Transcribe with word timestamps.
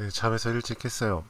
네, 0.00 0.08
잠에서 0.08 0.48
일찍 0.48 0.82
했어요. 0.86 1.24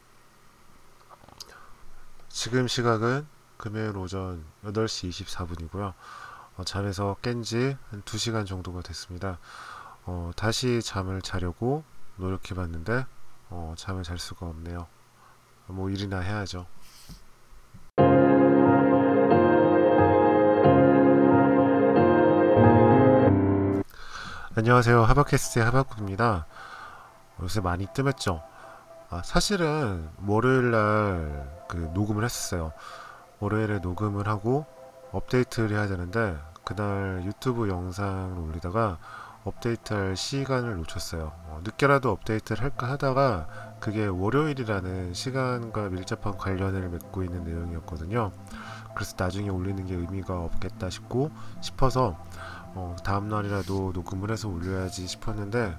지금 2.29 2.69
시각은 2.69 3.27
금요일 3.57 3.97
오전 3.97 4.45
8시 4.65 5.11
24분이고요. 5.11 5.93
어, 6.57 6.65
잠에서 6.65 7.17
깬 7.21 7.43
지 7.43 7.77
한 7.91 8.03
2시간 8.03 8.47
정도가 8.47 8.83
됐습니다. 8.83 9.39
어, 10.05 10.31
다시 10.37 10.81
잠을 10.83 11.21
자려고 11.21 11.83
노력해 12.15 12.55
봤는데 12.55 13.07
어, 13.49 13.75
잠을 13.77 14.05
잘 14.05 14.19
수가 14.19 14.47
없네요. 14.47 14.87
뭐 15.67 15.91
일이나 15.91 16.21
해야죠. 16.21 16.65
안녕하세요. 24.55 25.03
하바캐스트의 25.03 25.65
하바쿠입니다. 25.65 26.47
요새 27.43 27.61
많이 27.61 27.87
뜸했죠. 27.93 28.43
아, 29.11 29.23
사실은 29.23 30.09
월요일 30.27 30.71
날 30.71 31.61
그 31.71 31.77
녹음을 31.95 32.25
했었어요. 32.25 32.73
월요일에 33.39 33.79
녹음을 33.79 34.27
하고 34.27 34.67
업데이트를 35.13 35.71
해야 35.71 35.87
되는데 35.87 36.37
그날 36.65 37.23
유튜브 37.25 37.69
영상을 37.69 38.37
올리다가 38.41 38.99
업데이트할 39.45 40.17
시간을 40.17 40.77
놓쳤어요. 40.79 41.33
어, 41.47 41.61
늦게라도 41.63 42.11
업데이트를 42.11 42.65
할까 42.65 42.91
하다가 42.91 43.77
그게 43.79 44.05
월요일이라는 44.05 45.15
시간과 45.15 45.91
밀접한 45.91 46.37
관련을 46.37 46.89
맺고 46.89 47.23
있는 47.23 47.45
내용이었거든요. 47.45 48.33
그래서 48.97 49.15
나중에 49.17 49.49
올리는 49.49 49.87
게 49.87 49.95
의미가 49.95 50.41
없겠다 50.41 50.91
싶고 50.91 51.31
싶어서 51.61 52.19
어, 52.75 52.97
다음 53.05 53.29
날이라도 53.29 53.93
녹음을 53.95 54.33
해서 54.33 54.49
올려야지 54.49 55.07
싶었는데 55.07 55.79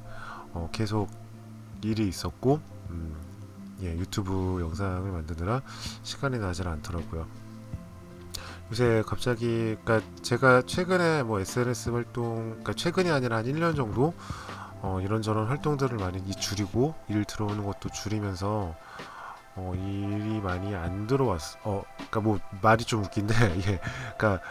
어, 0.53 0.69
계속 0.71 1.09
일이 1.81 2.07
있었고 2.07 2.61
음, 2.91 3.30
예, 3.81 3.97
유튜브 3.97 4.59
영상을 4.61 5.11
만드느라 5.11 5.61
시간이 6.03 6.39
나질 6.39 6.67
않더라고요. 6.67 7.27
요새 8.71 9.03
갑자기 9.05 9.75
그러니까 9.83 10.01
제가 10.21 10.61
최근에 10.65 11.23
뭐 11.23 11.39
SNS 11.39 11.89
활동 11.89 12.49
그러니까 12.49 12.73
최근이 12.73 13.11
아니라 13.11 13.37
한 13.37 13.45
1년 13.45 13.75
정도 13.75 14.13
어, 14.81 14.99
이런저런 15.01 15.47
활동들을 15.47 15.97
많이 15.97 16.31
줄이고 16.31 16.95
일 17.09 17.25
들어오는 17.25 17.63
것도 17.63 17.89
줄이면서 17.89 18.75
어, 19.55 19.73
일이 19.75 20.39
많이 20.39 20.73
안 20.73 21.07
들어왔어. 21.07 21.59
어, 21.63 21.83
그러니까 21.95 22.21
뭐 22.21 22.39
말이 22.61 22.85
좀 22.85 23.03
웃긴데 23.03 23.35
예, 23.67 23.79
그러니까 24.17 24.41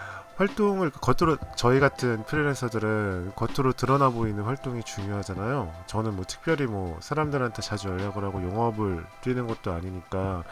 활동을 0.41 0.89
겉으로 0.91 1.37
저희 1.55 1.81
같은 1.81 2.25
프리랜서들은 2.25 3.33
겉으로 3.37 3.75
드러나 3.75 4.09
보이는 4.09 4.43
활동이 4.43 4.83
중요하잖아요. 4.83 5.71
저는 5.87 6.17
뭐 6.17 6.25
특별히 6.27 6.65
뭐 6.65 6.97
사람들한테 7.03 7.61
자주 7.61 7.89
연락을 7.89 8.25
하고 8.25 8.43
영업을 8.43 9.05
뛰는 9.21 9.47
것도 9.47 9.71
아니니까 9.71 10.45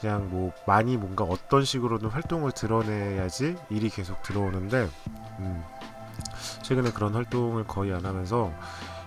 그냥 0.00 0.28
뭐 0.28 0.52
많이 0.66 0.96
뭔가 0.96 1.22
어떤 1.22 1.64
식으로든 1.64 2.08
활동을 2.08 2.50
드러내야지 2.50 3.56
일이 3.70 3.90
계속 3.90 4.20
들어오는데 4.24 4.88
음, 5.38 5.62
최근에 6.62 6.90
그런 6.90 7.14
활동을 7.14 7.64
거의 7.64 7.94
안 7.94 8.04
하면서 8.04 8.52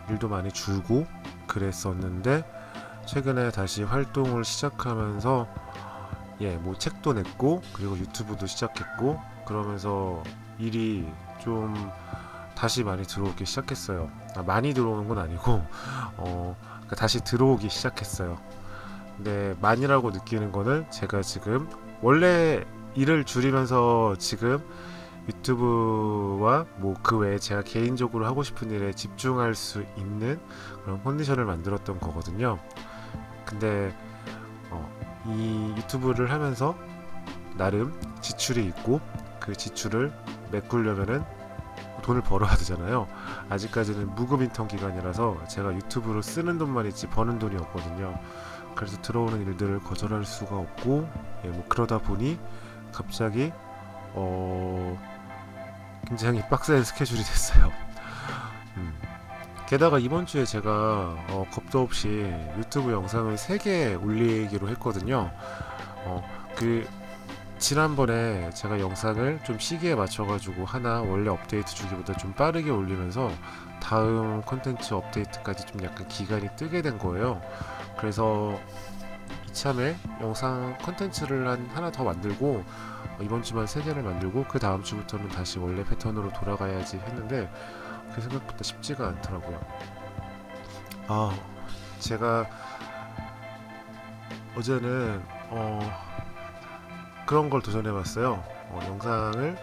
일도 0.09 0.29
많이 0.29 0.49
줄고 0.49 1.05
그랬었는데 1.45 2.45
최근에 3.05 3.51
다시 3.51 3.83
활동을 3.83 4.45
시작하면서 4.45 5.47
예, 6.39 6.55
뭐 6.55 6.77
책도 6.77 7.13
냈고 7.13 7.61
그리고 7.73 7.97
유튜브도 7.97 8.45
시작했고 8.45 9.34
그러면서 9.45 10.23
일이 10.57 11.07
좀 11.39 11.73
다시 12.55 12.83
많이 12.83 13.03
들어오기 13.03 13.45
시작했어요. 13.45 14.09
아, 14.35 14.43
많이 14.43 14.73
들어오는 14.73 15.07
건 15.07 15.19
아니고 15.19 15.61
어, 16.17 16.55
그러니까 16.59 16.95
다시 16.95 17.23
들어오기 17.23 17.69
시작했어요. 17.69 18.37
근데 19.17 19.55
많이라고 19.61 20.11
느끼는 20.11 20.51
거는 20.51 20.89
제가 20.91 21.21
지금 21.21 21.69
원래 22.01 22.63
일을 22.95 23.23
줄이면서 23.23 24.15
지금 24.17 24.61
유튜브와 25.27 26.65
뭐 26.77 26.95
그 27.05 27.17
외에 27.17 27.37
제가 27.37 27.61
개인적으로 27.61 28.25
하고 28.25 28.41
싶은 28.41 28.71
일에 28.71 28.91
집중할 28.91 29.53
수 29.53 29.85
있는 29.95 30.39
그런 30.83 31.03
컨디션을 31.03 31.45
만들었던 31.45 31.99
거거든요. 31.99 32.57
근데 33.45 33.95
어, 34.71 34.89
이 35.27 35.73
유튜브를 35.77 36.31
하면서 36.31 36.75
나름 37.57 37.93
지출이 38.21 38.65
있고 38.65 38.99
그 39.45 39.55
지출을 39.55 40.11
메꾸려면은 40.51 41.23
돈을 42.01 42.21
벌어야 42.21 42.55
되잖아요. 42.55 43.07
아직까지는 43.49 44.15
무급 44.15 44.41
인턴 44.41 44.67
기간이라서 44.67 45.45
제가 45.47 45.73
유튜브로 45.75 46.21
쓰는 46.21 46.57
돈만 46.57 46.85
있지 46.87 47.07
버는 47.07 47.39
돈이 47.39 47.55
없거든요. 47.57 48.19
그래서 48.75 49.01
들어오는 49.01 49.45
일들을 49.45 49.79
거절할 49.79 50.25
수가 50.25 50.57
없고 50.57 51.09
예, 51.45 51.47
뭐 51.47 51.65
그러다 51.67 51.97
보니 51.97 52.37
갑자기 52.91 53.51
어 54.13 54.97
굉장히 56.07 56.41
빡센 56.49 56.83
스케줄이 56.83 57.19
됐어요. 57.23 57.71
음. 58.77 58.93
게다가 59.67 59.97
이번 59.97 60.27
주에 60.27 60.45
제가 60.45 60.71
어, 61.29 61.45
겁도 61.51 61.81
없이 61.81 62.31
유튜브 62.57 62.91
영상을 62.91 63.33
3개 63.35 64.01
올리기로 64.03 64.69
했거든요. 64.69 65.31
어, 66.05 66.23
그 66.55 66.87
지난번에 67.65 68.51
제가 68.51 68.79
영상을 68.79 69.39
좀 69.43 69.57
시기에 69.57 69.95
맞춰가지고 69.95 70.65
하나 70.65 71.01
원래 71.01 71.31
업데이트 71.31 71.73
주기보다 71.73 72.15
좀 72.15 72.31
빠르게 72.33 72.69
올리면서 72.69 73.31
다음 73.81 74.43
컨텐츠 74.43 74.93
업데이트까지 74.93 75.65
좀 75.65 75.83
약간 75.83 76.07
기간이 76.07 76.47
뜨게 76.57 76.83
된 76.83 76.99
거예요. 76.99 77.41
그래서 77.97 78.55
이참에 79.49 79.95
영상 80.21 80.77
컨텐츠를 80.77 81.47
한 81.47 81.67
하나 81.73 81.91
더 81.91 82.03
만들고 82.03 82.63
어, 82.63 83.17
이번 83.19 83.41
주만 83.41 83.65
세 83.65 83.81
개를 83.81 84.03
만들고 84.03 84.45
그 84.47 84.59
다음 84.59 84.83
주부터는 84.83 85.29
다시 85.29 85.57
원래 85.57 85.83
패턴으로 85.83 86.31
돌아가야지 86.33 86.97
했는데 86.97 87.51
그 88.13 88.21
생각보다 88.21 88.59
쉽지가 88.61 89.07
않더라고요. 89.07 89.59
아 91.07 91.35
제가 91.97 92.45
어제는 94.55 95.23
어 95.49 96.15
그런 97.25 97.49
걸 97.49 97.61
도전해봤어요. 97.61 98.43
어, 98.69 98.79
영상을 98.83 99.57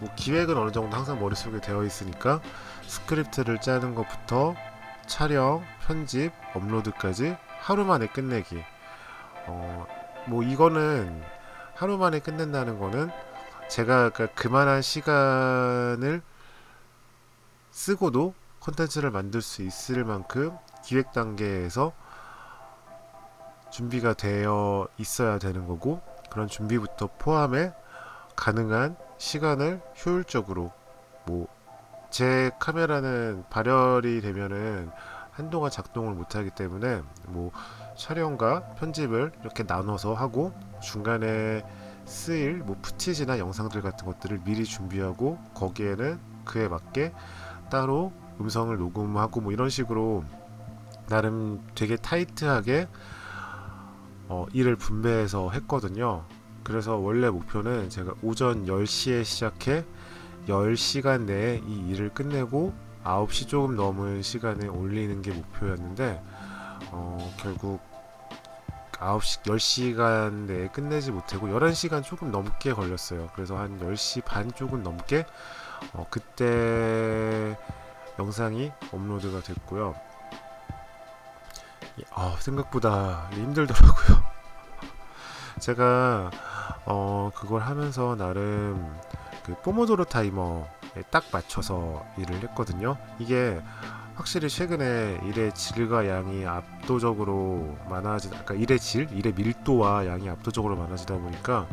뭐 0.00 0.08
기획은 0.14 0.56
어느 0.56 0.70
정도 0.70 0.96
항상 0.96 1.20
머릿속에 1.20 1.60
되어 1.60 1.84
있으니까 1.84 2.40
스크립트를 2.86 3.60
짜는 3.60 3.94
것부터 3.94 4.54
촬영, 5.06 5.64
편집, 5.86 6.32
업로드까지 6.54 7.36
하루 7.60 7.84
만에 7.84 8.06
끝내기. 8.06 8.62
어, 9.46 9.86
뭐 10.26 10.42
이거는 10.42 11.22
하루 11.74 11.96
만에 11.98 12.20
끝낸다는 12.20 12.78
거는 12.78 13.10
제가 13.68 14.10
그만한 14.10 14.82
시간을 14.82 16.22
쓰고도 17.70 18.34
컨텐츠를 18.60 19.10
만들 19.10 19.42
수 19.42 19.62
있을 19.62 20.04
만큼 20.04 20.56
기획 20.84 21.12
단계에서 21.12 21.92
준비가 23.70 24.14
되어 24.14 24.88
있어야 24.98 25.38
되는 25.38 25.66
거고 25.66 26.02
그런 26.30 26.48
준비부터 26.48 27.10
포함해 27.18 27.72
가능한 28.36 28.96
시간을 29.18 29.80
효율적으로 30.04 30.72
뭐 31.26 31.58
제 32.10 32.50
카메라는 32.58 33.44
발열이 33.50 34.22
되면은 34.22 34.90
한동안 35.30 35.70
작동을 35.70 36.14
못하기 36.14 36.50
때문에 36.50 37.02
뭐 37.26 37.52
촬영과 37.96 38.62
편집을 38.74 39.32
이렇게 39.40 39.62
나눠서 39.62 40.14
하고 40.14 40.52
중간에 40.80 41.64
쓰일 42.06 42.58
뭐 42.58 42.76
푸티지나 42.80 43.38
영상들 43.38 43.82
같은 43.82 44.06
것들을 44.06 44.40
미리 44.44 44.64
준비하고 44.64 45.38
거기에는 45.54 46.18
그에 46.44 46.66
맞게 46.66 47.12
따로 47.70 48.12
음성을 48.40 48.76
녹음하고 48.76 49.42
뭐 49.42 49.52
이런 49.52 49.68
식으로 49.68 50.24
나름 51.08 51.62
되게 51.74 51.96
타이트하게 51.96 52.88
어, 54.28 54.46
일을 54.52 54.76
분배해서 54.76 55.50
했거든요. 55.50 56.24
그래서 56.62 56.96
원래 56.96 57.30
목표는 57.30 57.88
제가 57.88 58.14
오전 58.22 58.66
10시에 58.66 59.24
시작해 59.24 59.84
10시간 60.46 61.22
내에 61.22 61.62
이 61.66 61.88
일을 61.90 62.10
끝내고 62.10 62.74
9시 63.04 63.48
조금 63.48 63.76
넘은 63.76 64.22
시간에 64.22 64.66
올리는 64.66 65.22
게 65.22 65.32
목표였는데 65.32 66.22
어, 66.90 67.34
결국 67.38 67.80
9시, 68.92 69.42
10시간 69.44 70.32
내에 70.46 70.68
끝내지 70.68 71.10
못하고 71.10 71.46
11시간 71.48 72.02
조금 72.02 72.30
넘게 72.30 72.72
걸렸어요. 72.72 73.30
그래서 73.34 73.56
한 73.56 73.78
10시 73.80 74.24
반 74.24 74.52
조금 74.52 74.82
넘게 74.82 75.24
어, 75.94 76.06
그때 76.10 77.56
영상이 78.18 78.72
업로드가 78.92 79.40
됐고요. 79.40 79.94
아, 82.10 82.36
생각보다 82.40 83.28
힘들더라고요. 83.32 83.97
제가 85.60 86.30
어, 86.86 87.30
그걸 87.34 87.62
하면서 87.62 88.16
나름 88.16 88.96
그 89.44 89.54
포모도로 89.62 90.04
타이머에 90.04 91.02
딱 91.10 91.24
맞춰서 91.32 92.04
일을 92.18 92.42
했거든요. 92.42 92.96
이게 93.18 93.60
확실히 94.14 94.48
최근에 94.48 95.20
일의 95.24 95.54
질과 95.54 96.08
양이 96.08 96.44
압도적으로 96.44 97.76
많아지, 97.88 98.28
그러니까 98.30 98.54
일의 98.54 98.78
질, 98.80 99.08
일의 99.12 99.32
밀도와 99.32 100.06
양이 100.06 100.28
압도적으로 100.28 100.76
많아지다 100.76 101.14
보니까 101.14 101.66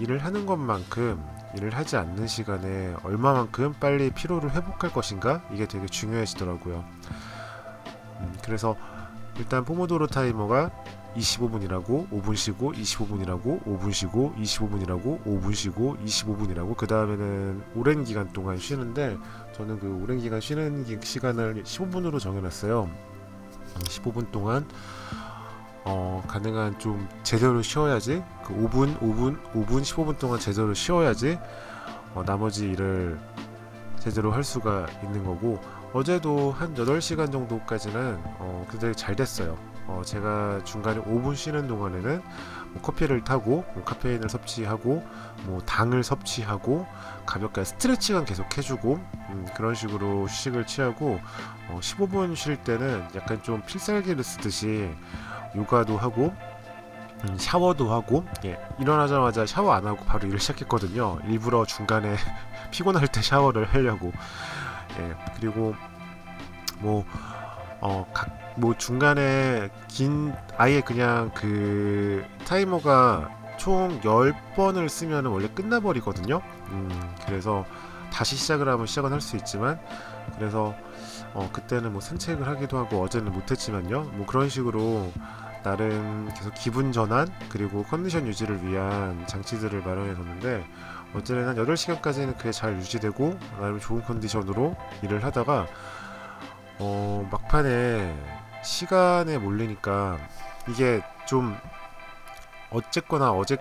일을 0.00 0.24
하는 0.24 0.46
것만큼 0.46 1.22
일을 1.56 1.76
하지 1.76 1.96
않는 1.96 2.26
시간에 2.26 2.94
얼마만큼 3.02 3.74
빨리 3.80 4.10
피로를 4.10 4.52
회복할 4.52 4.92
것인가 4.92 5.42
이게 5.52 5.66
되게 5.66 5.86
중요해지더라고요. 5.86 6.84
음, 8.20 8.38
그래서 8.42 8.76
일단 9.38 9.64
포모도로 9.64 10.06
타이머가 10.06 10.70
25분이라고 11.16 12.10
5분 12.10 12.36
쉬고 12.36 12.72
25분이라고 12.72 13.64
5분 13.64 13.92
쉬고 13.92 14.34
25분이라고 14.38 15.24
5분 15.24 15.54
쉬고 15.54 15.96
25분이라고 16.04 16.76
그 16.76 16.86
다음에는 16.86 17.62
오랜 17.74 18.04
기간 18.04 18.32
동안 18.32 18.56
쉬는데 18.56 19.16
저는 19.52 19.78
그 19.80 20.00
오랜 20.02 20.18
기간 20.18 20.40
쉬는 20.40 20.84
기- 20.84 20.98
시간을 21.02 21.62
15분으로 21.64 22.18
정해놨어요. 22.20 22.88
15분 23.84 24.30
동안 24.30 24.66
어, 25.84 26.22
가능한 26.28 26.78
좀 26.78 27.08
제대로 27.22 27.62
쉬어야지 27.62 28.22
그 28.44 28.54
5분 28.54 28.98
5분 29.00 29.40
5분 29.52 29.82
15분 29.82 30.18
동안 30.18 30.38
제대로 30.38 30.74
쉬어야지 30.74 31.38
어, 32.14 32.22
나머지 32.24 32.68
일을 32.70 33.18
제대로 33.98 34.32
할 34.32 34.42
수가 34.44 34.86
있는 35.02 35.24
거고 35.24 35.60
어제도 35.92 36.52
한 36.52 36.74
8시간 36.74 37.30
정도까지는 37.32 38.18
어, 38.38 38.66
그대로 38.68 38.94
잘 38.94 39.14
됐어요. 39.16 39.56
어, 39.86 40.02
제가 40.04 40.62
중간에 40.64 41.00
5분 41.00 41.34
쉬는 41.34 41.66
동안에는 41.66 42.22
뭐 42.72 42.82
커피를 42.82 43.24
타고 43.24 43.64
뭐 43.74 43.84
카페인을 43.84 44.28
섭취하고 44.28 45.04
뭐 45.44 45.60
당을 45.62 46.02
섭취하고 46.02 46.86
가볍게 47.26 47.64
스트레칭은 47.64 48.24
계속 48.24 48.56
해주고 48.56 48.94
음, 49.30 49.46
그런 49.54 49.74
식으로 49.74 50.24
휴식을 50.26 50.66
취하고 50.66 51.20
어, 51.68 51.78
15분 51.80 52.36
쉴 52.36 52.56
때는 52.56 53.04
약간 53.16 53.42
좀 53.42 53.62
필살기를 53.62 54.22
쓰듯이 54.22 54.90
요가도 55.56 55.98
하고 55.98 56.32
음, 57.24 57.36
샤워도 57.36 57.92
하고 57.92 58.24
예, 58.44 58.58
일어나자마자 58.78 59.44
샤워 59.44 59.72
안 59.72 59.86
하고 59.86 60.04
바로 60.04 60.26
일을 60.26 60.38
시작했거든요. 60.38 61.18
일부러 61.26 61.66
중간에 61.66 62.16
피곤할 62.70 63.08
때 63.08 63.20
샤워를 63.20 63.66
하려고 63.66 64.12
예, 64.98 65.14
그리고 65.36 65.74
뭐 66.78 67.04
어, 67.80 68.06
각, 68.12 68.39
뭐 68.56 68.74
중간에 68.76 69.70
긴 69.88 70.34
아예 70.56 70.80
그냥 70.80 71.30
그 71.34 72.24
타이머가 72.46 73.30
총 73.58 74.00
10번을 74.00 74.88
쓰면 74.88 75.26
원래 75.26 75.48
끝나버리거든요. 75.48 76.40
음, 76.68 77.14
그래서 77.26 77.64
다시 78.12 78.36
시작을 78.36 78.68
하면 78.68 78.86
시작은 78.86 79.12
할 79.12 79.20
수 79.20 79.36
있지만 79.36 79.78
그래서 80.36 80.74
어, 81.32 81.48
그때는 81.52 81.92
뭐 81.92 82.00
산책을 82.00 82.46
하기도 82.46 82.78
하고 82.78 83.02
어제는 83.02 83.32
못했지만요. 83.32 84.02
뭐 84.14 84.26
그런 84.26 84.48
식으로 84.48 85.12
나름 85.62 86.28
계속 86.34 86.54
기분 86.54 86.90
전환 86.90 87.28
그리고 87.50 87.82
컨디션 87.84 88.26
유지를 88.26 88.66
위한 88.66 89.26
장치들을 89.26 89.80
마련해 89.82 90.14
뒀는데 90.14 90.64
어제는 91.14 91.46
한 91.48 91.56
8시간까지는 91.56 92.36
그게 92.38 92.50
잘 92.50 92.76
유지되고 92.76 93.38
나름 93.60 93.78
좋은 93.78 94.02
컨디션으로 94.02 94.74
일을 95.02 95.22
하다가 95.24 95.66
어, 96.78 97.28
막판에 97.30 98.39
시간에 98.62 99.38
몰리니까 99.38 100.18
이게 100.68 101.02
좀 101.26 101.56
어쨌거나 102.70 103.32
어제 103.32 103.56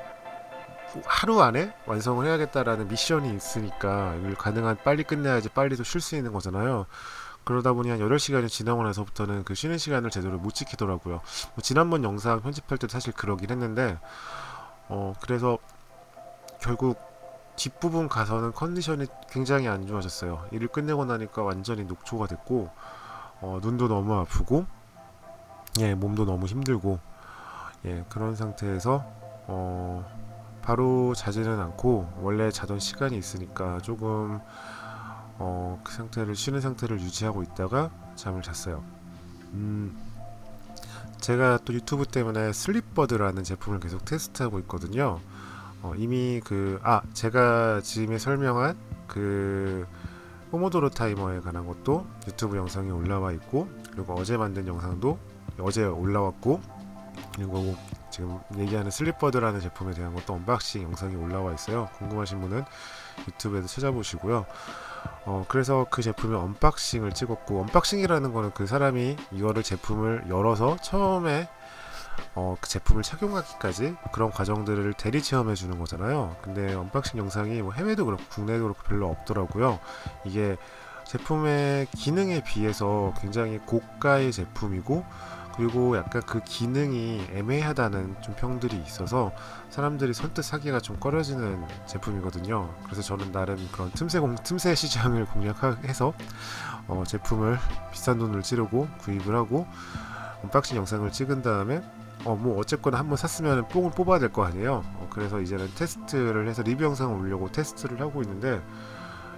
하루 1.05 1.41
안에 1.41 1.73
완성을 1.85 2.25
해야겠다라는 2.25 2.87
미션이 2.87 3.35
있으니까 3.35 4.15
이걸 4.19 4.35
가능한 4.35 4.77
빨리 4.83 5.03
끝내야지 5.03 5.49
빨리 5.49 5.75
또쉴수 5.75 6.15
있는 6.15 6.31
거잖아요. 6.33 6.87
그러다 7.43 7.73
보니 7.73 7.89
한 7.89 7.99
8시간이 7.99 8.47
지나고 8.47 8.83
나서부터는 8.83 9.43
그 9.43 9.55
쉬는 9.55 9.77
시간을 9.77 10.09
제대로 10.09 10.37
못 10.37 10.53
지키더라고요. 10.53 11.15
뭐 11.15 11.61
지난번 11.61 12.03
영상 12.03 12.41
편집할 12.41 12.77
때도 12.77 12.91
사실 12.91 13.13
그러긴 13.13 13.49
했는데, 13.49 13.97
어, 14.87 15.13
그래서 15.21 15.57
결국 16.61 16.99
뒷부분 17.55 18.07
가서는 18.07 18.51
컨디션이 18.53 19.07
굉장히 19.29 19.67
안 19.67 19.87
좋아졌어요. 19.87 20.47
일을 20.51 20.67
끝내고 20.67 21.05
나니까 21.05 21.41
완전히 21.41 21.85
녹초가 21.85 22.27
됐고, 22.27 22.69
어, 23.41 23.59
눈도 23.61 23.87
너무 23.87 24.13
아프고, 24.15 24.65
예, 25.77 25.93
몸도 25.93 26.25
너무 26.25 26.45
힘들고, 26.45 26.99
예, 27.85 28.03
그런 28.09 28.35
상태에서, 28.35 29.03
어, 29.47 30.05
바로 30.61 31.13
자지는 31.15 31.59
않고, 31.59 32.19
원래 32.21 32.51
자던 32.51 32.79
시간이 32.79 33.17
있으니까 33.17 33.79
조금, 33.79 34.39
어, 35.37 35.79
그 35.83 35.93
상태를, 35.93 36.35
쉬는 36.35 36.59
상태를 36.59 36.99
유지하고 36.99 37.43
있다가 37.43 37.91
잠을 38.15 38.41
잤어요. 38.41 38.83
음, 39.53 39.97
제가 41.19 41.59
또 41.65 41.73
유튜브 41.73 42.05
때문에 42.05 42.51
슬립버드라는 42.51 43.43
제품을 43.43 43.79
계속 43.79 44.03
테스트하고 44.05 44.59
있거든요. 44.59 45.19
어, 45.81 45.93
이미 45.95 46.41
그, 46.43 46.79
아, 46.83 47.01
제가 47.13 47.81
지금에 47.81 48.17
설명한 48.17 48.75
그, 49.07 49.87
포모도로 50.51 50.89
타이머에 50.89 51.41
관한 51.41 51.67
것도 51.67 52.05
유튜브 52.27 52.57
영상이 52.57 52.89
올라와 52.89 53.31
있고, 53.33 53.69
그리고 53.91 54.15
어제 54.15 54.35
만든 54.35 54.67
영상도 54.67 55.19
어제 55.61 55.83
올라왔고, 55.85 56.61
그리고 57.35 57.75
지금 58.09 58.39
얘기하는 58.57 58.91
Sleepbuds라는 58.91 59.59
제품에 59.59 59.93
대한 59.93 60.13
것도 60.13 60.33
unboxing 60.33 60.83
영상이 60.83 61.15
올라와 61.15 61.53
있어요. 61.53 61.89
궁금하신 61.97 62.41
분은 62.41 62.65
유튜브에서 63.27 63.67
찾아보시고요. 63.67 64.45
어, 65.25 65.45
그래서 65.47 65.85
그 65.89 66.01
제품의 66.01 66.37
unboxing을 66.39 67.13
찍었고, 67.13 67.61
unboxing이라는 67.61 68.33
거는 68.33 68.51
그 68.53 68.67
사람이 68.67 69.15
이거를 69.31 69.63
제품을 69.63 70.25
열어서 70.29 70.77
처음에 70.77 71.47
어, 72.35 72.55
그 72.59 72.69
제품을 72.69 73.03
착용하기까지 73.03 73.95
그런 74.11 74.31
과정들을 74.31 74.93
대리 74.93 75.21
체험해 75.21 75.55
주는 75.55 75.77
거잖아요. 75.79 76.35
근데 76.41 76.73
unboxing 76.73 77.19
영상이 77.19 77.61
뭐 77.61 77.71
해외도 77.73 78.05
그렇고 78.05 78.23
국내도 78.29 78.63
그렇고 78.63 78.83
별로 78.83 79.09
없더라고요. 79.09 79.79
이게 80.25 80.57
제품의 81.05 81.87
기능에 81.97 82.43
비해서 82.43 83.13
굉장히 83.19 83.57
고가의 83.59 84.31
제품이고 84.31 85.03
그리고 85.59 85.97
약간 85.97 86.21
그 86.21 86.39
기능이 86.39 87.27
애매하다는 87.33 88.21
좀 88.21 88.33
평들이 88.35 88.81
있어서 88.87 89.33
사람들이 89.69 90.13
선뜻 90.13 90.45
사기가 90.45 90.79
좀 90.79 90.97
꺼려지는 91.01 91.61
제품이거든요. 91.85 92.73
그래서 92.85 93.01
저는 93.01 93.33
나름 93.33 93.57
그런 93.73 93.91
틈새 93.91 94.19
공, 94.19 94.35
틈새 94.35 94.73
시장을 94.73 95.25
공략해서 95.25 96.13
어, 96.87 97.03
제품을 97.05 97.57
비싼 97.91 98.19
돈을 98.19 98.41
지르고 98.41 98.87
구입을 98.99 99.35
하고 99.35 99.67
unboxing 100.43 100.77
영상을 100.77 101.11
찍은 101.11 101.41
다음에 101.41 101.81
어 102.23 102.35
뭐 102.35 102.57
어쨌거나 102.57 102.97
한번 102.97 103.17
샀으면 103.17 103.67
뽕을 103.67 103.91
뽑아야 103.91 104.19
될 104.19 104.31
거 104.31 104.45
아니에요. 104.45 104.83
어, 104.95 105.07
그래서 105.09 105.41
이제는 105.41 105.67
테스트를 105.75 106.47
해서 106.47 106.61
리뷰 106.63 106.85
영상을 106.85 107.13
올려고 107.19 107.51
테스트를 107.51 107.99
하고 107.99 108.21
있는데 108.21 108.61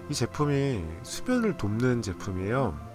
이 0.08 0.14
제품이 0.14 0.86
수면을 1.02 1.58
돕는 1.58 2.04
제품이에요. 2.04 2.91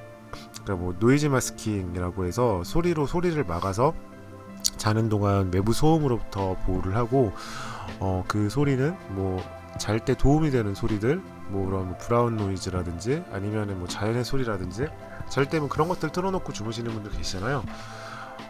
그러니까 0.63 0.77
뭐 0.77 0.95
noise 0.99 1.27
masking이라고 1.27 2.27
해서 2.27 2.63
소리로 2.65 3.07
소리를 3.07 3.43
막아서 3.45 3.95
자는 4.77 5.09
동안 5.09 5.51
외부 5.53 5.73
소음으로부터 5.73 6.57
보호를 6.67 6.97
하고 6.97 7.33
어 8.01 8.25
그 8.29 8.49
소리는 8.51 8.97
뭐 9.11 9.41
잘 9.79 10.01
때 10.01 10.15
도움이 10.15 10.51
되는 10.51 10.75
소리들 10.75 11.21
뭐 11.49 11.67
그런 11.67 11.99
brown 11.99 12.37
noise라든지 12.37 13.23
아니면은 13.31 13.79
뭐 13.79 13.87
자연의 13.87 14.25
소리라든지 14.25 14.89
잘 15.29 15.49
때면 15.49 15.69
그런 15.69 15.89
것들 15.89 16.11
틀어놓고 16.13 16.53
주무시는 16.53 16.91
분들 16.93 17.13
계시잖아요. 17.13 17.63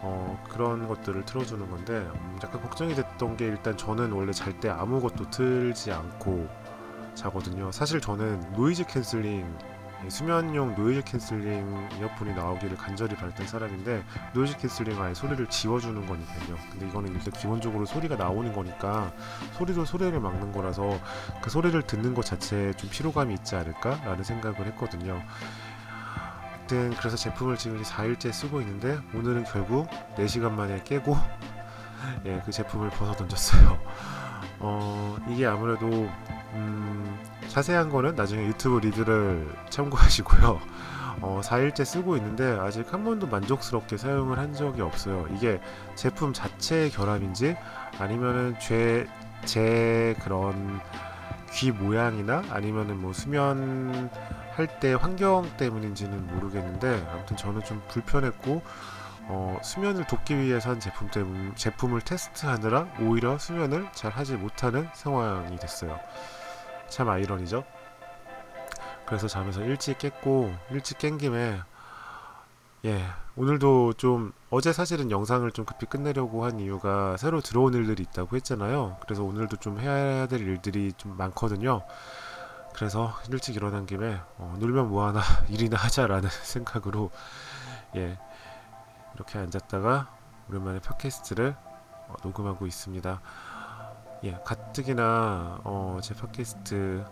어, 0.01 0.45
그런 0.49 0.87
것들을 0.87 1.25
틀어주는 1.25 1.69
건데 1.69 1.93
음, 1.93 2.39
약간 2.43 2.61
걱정이 2.61 2.95
됐던 2.95 3.35
게 3.35 3.45
일단 3.45 3.75
저는 3.75 4.11
원래 4.11 4.31
잘 4.31 4.59
때 4.59 4.69
아무것도 4.69 5.29
틀지 5.31 5.91
않고 5.91 6.47
자거든요. 7.15 7.71
사실 7.71 7.99
저는 7.99 8.53
noise 8.53 8.85
canceling 8.87 9.39
이 9.41 9.76
수면용 10.09 10.75
noise 10.75 11.03
canceling 11.03 11.89
이어폰이 11.99 12.33
나오기를 12.33 12.77
간절히 12.77 13.15
바랬던 13.15 13.47
사람인데 13.47 14.03
noise 14.33 14.57
canceling 14.57 15.01
아예 15.01 15.13
소리를 15.13 15.45
지워주는 15.47 16.05
거니까요. 16.05 16.57
근데 16.71 16.87
이거는 16.87 17.13
일단 17.13 17.33
기본적으로 17.33 17.85
소리가 17.85 18.15
나오는 18.15 18.53
거니까 18.53 19.11
소리로 19.53 19.85
소리를 19.85 20.17
막는 20.19 20.51
거라서 20.51 20.99
그 21.41 21.49
소리를 21.49 21.81
듣는 21.81 22.13
것 22.13 22.25
자체에 22.25 22.73
좀 22.73 22.89
피로감이 22.89 23.33
있지 23.33 23.55
않을까라는 23.55 24.23
생각을 24.23 24.65
했거든요. 24.67 25.21
아무튼 26.53 26.93
그래서 26.97 27.15
제품을 27.15 27.57
지금 27.57 27.79
이제 27.79 27.89
4일째 27.91 28.31
쓰고 28.31 28.61
있는데 28.61 28.99
오늘은 29.13 29.45
결국 29.45 29.87
4시간 30.17 30.51
만에 30.51 30.83
깨고 30.83 31.15
예, 32.25 32.41
그 32.45 32.51
제품을 32.51 32.89
벗어 32.91 33.13
던졌어요. 33.13 33.79
어, 34.59 35.17
이게 35.29 35.45
아무래도 35.45 36.09
음, 36.53 37.19
자세한 37.47 37.89
거는 37.89 38.15
나중에 38.15 38.45
유튜브 38.45 38.79
리뷰를 38.79 39.47
참고하시고요. 39.69 40.61
어, 41.21 41.41
4일째 41.43 41.83
쓰고 41.83 42.15
있는데 42.17 42.57
아직 42.59 42.93
한 42.93 43.03
번도 43.03 43.27
만족스럽게 43.27 43.97
사용을 43.97 44.37
한 44.37 44.53
적이 44.53 44.81
없어요. 44.81 45.27
이게 45.35 45.59
제품 45.95 46.31
자체의 46.31 46.91
결함인지 46.91 47.57
아니면은 47.99 48.55
제, 48.59 49.07
제 49.45 50.15
그런 50.23 50.79
귀 51.53 51.71
모양이나 51.71 52.43
아니면은 52.51 53.01
뭐 53.01 53.13
수면 53.13 54.09
할때 54.53 54.93
환경 54.93 55.49
때문인지는 55.57 56.27
모르겠는데 56.27 57.07
아무튼 57.11 57.37
저는 57.37 57.63
좀 57.63 57.81
불편했고 57.87 58.61
어, 59.29 59.59
수면을 59.61 60.05
돕기 60.07 60.37
위해서 60.37 60.69
한 60.71 60.79
제품 60.79 61.09
때문 61.09 61.53
제품을 61.55 62.01
테스트하느라 62.01 62.87
오히려 63.01 63.37
수면을 63.37 63.87
잘 63.93 64.11
하지 64.11 64.35
못하는 64.35 64.87
상황이 64.93 65.57
됐어요. 65.57 65.99
참 66.89 67.09
아이러니죠. 67.09 67.63
그래서 69.05 69.27
잠에서 69.27 69.61
일찍 69.61 69.97
깼고 69.99 70.53
일찍 70.71 70.97
깬 70.97 71.17
김에 71.17 71.61
예 72.85 73.05
오늘도 73.35 73.93
좀 73.93 74.33
어제 74.49 74.73
사실은 74.73 75.11
영상을 75.11 75.49
좀 75.51 75.65
급히 75.65 75.85
끝내려고 75.85 76.45
한 76.45 76.59
이유가 76.59 77.15
새로 77.17 77.41
들어온 77.41 77.73
일들이 77.73 78.03
있다고 78.03 78.35
했잖아요. 78.35 78.97
그래서 79.01 79.23
오늘도 79.23 79.57
좀 79.57 79.79
해야 79.79 80.27
될 80.27 80.41
일들이 80.41 80.91
좀 80.93 81.15
많거든요. 81.17 81.83
그래서 82.73 83.13
일찍 83.31 83.55
일어난 83.55 83.85
김에 83.85 84.19
어, 84.37 84.55
놀면 84.59 84.89
뭐하나 84.89 85.21
일이나 85.49 85.77
하자라는 85.77 86.29
생각으로 86.43 87.09
예 87.95 88.19
이렇게 89.15 89.39
앉았다가 89.39 90.09
오랜만에 90.49 90.79
팟캐스트를 90.79 91.55
어, 92.07 92.13
녹음하고 92.23 92.67
있습니다. 92.67 93.21
예 94.23 94.37
가뜩이나 94.43 95.61
어, 95.63 95.99
제 96.01 96.13
팟캐스트 96.15 97.05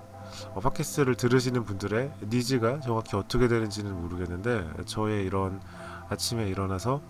어, 0.53 0.59
팟캐스트를 0.59 1.15
들으시는 1.15 1.63
분들의 1.63 2.11
니즈가 2.23 2.79
정확히 2.79 3.15
어떻게 3.15 3.47
되는지는 3.47 3.93
모르겠는데 4.01 4.85
저의 4.85 5.25
이런 5.25 5.61
아침에 6.09 6.47
일어나서 6.47 7.01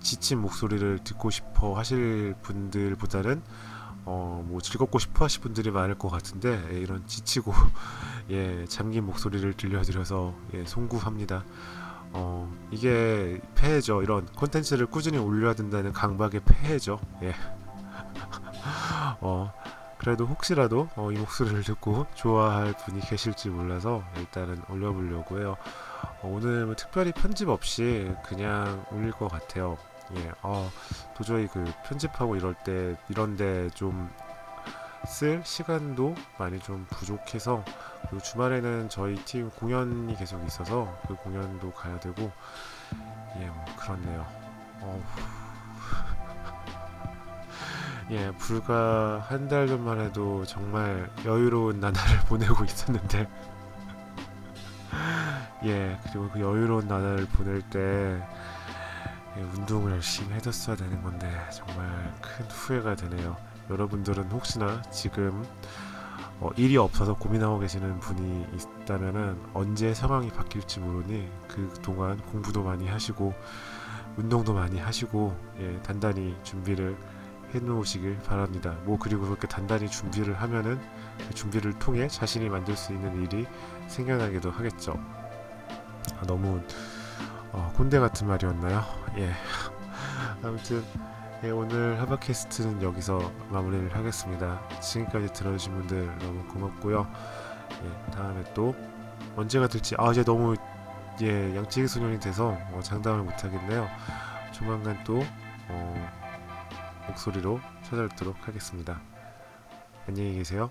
지친 0.00 0.40
목소리를 0.40 1.00
듣고 1.04 1.30
싶어 1.30 1.74
하실 1.74 2.34
분들보다는 2.42 3.42
어, 4.04 4.44
뭐 4.46 4.60
즐겁고 4.60 4.98
싶어 4.98 5.24
하실 5.24 5.40
분들이 5.42 5.70
많을 5.70 5.96
것 5.96 6.08
같은데 6.08 6.60
예, 6.72 6.78
이런 6.78 7.06
지치고 7.06 7.52
예, 8.30 8.64
잠긴 8.66 9.04
목소리를 9.04 9.52
들려드려서 9.54 10.34
예, 10.54 10.64
송구합니다. 10.64 11.44
어, 12.14 12.52
이게 12.70 13.40
폐해죠. 13.54 14.02
이런 14.02 14.26
콘텐츠를 14.26 14.86
꾸준히 14.86 15.18
올려야 15.18 15.54
된다는 15.54 15.92
강박의 15.92 16.42
폐해죠. 16.44 17.00
예. 17.22 17.34
어, 19.22 19.52
그래도 19.98 20.26
혹시라도 20.26 20.88
어, 20.96 21.10
이 21.10 21.16
목소리를 21.16 21.62
듣고 21.62 22.06
좋아할 22.14 22.74
분이 22.74 23.00
계실지 23.00 23.48
몰라서 23.48 24.02
일단은 24.16 24.62
올려보려고 24.68 25.38
해요. 25.38 25.56
어, 26.20 26.28
오늘 26.28 26.66
뭐 26.66 26.76
특별히 26.76 27.12
편집 27.12 27.48
없이 27.48 28.14
그냥 28.24 28.84
올릴 28.90 29.12
것 29.12 29.28
같아요. 29.28 29.78
예, 30.16 30.30
어, 30.42 30.70
도저히 31.16 31.46
그 31.46 31.64
편집하고 31.86 32.36
이럴 32.36 32.54
때 32.64 32.96
이런데 33.08 33.70
좀 33.70 34.10
쓸 35.06 35.42
시간도 35.44 36.14
많이 36.38 36.60
좀 36.60 36.86
부족해서 36.90 37.64
그리고 38.02 38.18
주말에는 38.20 38.88
저희 38.88 39.16
팀 39.24 39.50
공연이 39.50 40.16
계속 40.16 40.44
있어서 40.46 40.96
그 41.06 41.14
공연도 41.16 41.72
가야 41.72 41.98
되고 41.98 42.30
예, 43.40 43.46
뭐 43.46 43.64
그렇네요. 43.76 44.26
어후. 44.80 45.41
예, 48.12 48.30
불과 48.36 49.24
한 49.28 49.48
달 49.48 49.66
전만 49.66 50.00
해도 50.00 50.44
정말 50.44 51.10
여유로운 51.24 51.80
나날을 51.80 52.20
보내고 52.28 52.64
있었는데 52.64 53.28
예, 55.64 55.98
그리고 56.04 56.28
그 56.30 56.40
여유로운 56.40 56.86
나날을 56.88 57.26
보낼 57.26 57.62
때 57.62 58.22
예, 59.38 59.42
운동을 59.42 59.92
열심히 59.92 60.34
해뒀어야 60.34 60.76
되는 60.76 61.02
건데 61.02 61.28
정말 61.52 62.12
큰 62.20 62.44
후회가 62.46 62.96
되네요. 62.96 63.36
여러분들은 63.70 64.24
혹시나 64.30 64.82
지금 64.90 65.44
어, 66.40 66.50
일이 66.56 66.76
없어서 66.76 67.14
고민하고 67.14 67.60
계시는 67.60 68.00
분이 68.00 68.46
있다면은 68.82 69.38
언제 69.54 69.94
상황이 69.94 70.28
바뀔지 70.30 70.80
모르니 70.80 71.28
그 71.48 71.72
동안 71.82 72.18
공부도 72.32 72.62
많이 72.62 72.88
하시고 72.88 73.32
운동도 74.16 74.52
많이 74.52 74.78
하시고 74.78 75.34
예, 75.60 75.80
단단히 75.82 76.36
준비를 76.42 76.96
해놓으시길 77.54 78.18
바랍니다. 78.20 78.76
뭐 78.84 78.98
그리고 78.98 79.24
그렇게 79.24 79.46
단단히 79.46 79.88
준비를 79.88 80.40
하면은 80.40 80.80
그 81.28 81.34
준비를 81.34 81.78
통해 81.78 82.08
자신이 82.08 82.48
만들 82.48 82.76
수 82.76 82.92
있는 82.92 83.22
일이 83.22 83.46
생겨나기도 83.88 84.50
하겠죠. 84.50 84.94
아, 86.18 86.26
너무 86.26 86.60
어, 87.52 87.72
꼰대 87.76 87.98
같은 87.98 88.26
말이었나요? 88.26 88.82
예. 89.18 89.32
아무튼 90.42 90.82
예, 91.44 91.50
오늘 91.50 92.00
하바캐스트는 92.00 92.82
여기서 92.82 93.32
마무리를 93.50 93.94
하겠습니다. 93.94 94.60
지금까지 94.80 95.32
들어주신 95.32 95.74
분들 95.74 96.18
너무 96.18 96.44
고맙고요. 96.46 97.06
예, 97.84 98.10
다음에 98.12 98.44
또 98.54 98.74
언제가 99.36 99.66
될지 99.68 99.94
아 99.98 100.10
이제 100.12 100.22
너무 100.24 100.54
예 101.20 101.56
양치기 101.56 101.88
소년이 101.88 102.20
돼서 102.20 102.56
어, 102.72 102.80
장담을 102.82 103.24
못하겠네요. 103.24 103.88
조만간 104.52 105.02
또 105.04 105.22
어, 105.68 106.21
목소리로 107.08 107.60
찾아뵙도록 107.84 108.48
하겠습니다. 108.48 109.00
안녕히 110.06 110.34
계세요. 110.34 110.70